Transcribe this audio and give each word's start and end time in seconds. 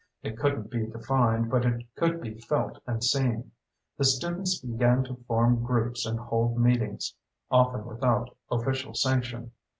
It 0.23 0.35
couldn't 0.35 0.71
be 0.71 0.87
defined, 0.87 1.51
but 1.51 1.63
it 1.63 1.85
could 1.95 2.21
be 2.21 2.39
felt 2.39 2.79
and 2.87 3.03
seen. 3.03 3.51
The 3.99 4.03
students 4.03 4.57
began 4.59 5.03
to 5.03 5.23
form 5.27 5.61
groups 5.63 6.07
and 6.07 6.17
hold 6.17 6.57
meetings 6.57 7.13
often 7.51 7.85
without 7.85 8.35
official 8.49 8.95
sanction. 8.95 9.51